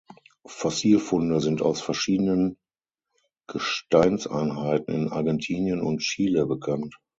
Fossilfunde 0.47 1.41
sind 1.41 1.61
aus 1.61 1.79
verschiedenen 1.79 2.57
Gesteinseinheiten 3.45 4.95
in 4.95 5.09
Argentinien 5.09 5.79
und 5.81 5.99
Chile 6.01 6.47
bekannt. 6.47 6.97